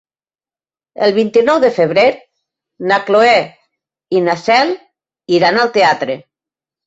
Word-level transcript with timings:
El 1.07 1.11
vint-i-nou 1.17 1.59
de 1.63 1.69
febrer 1.75 2.05
na 2.91 2.97
Cloè 3.09 3.35
i 4.19 4.23
na 4.29 4.35
Cel 4.45 4.75
iran 5.41 5.61
al 5.65 5.73
teatre. 5.77 6.17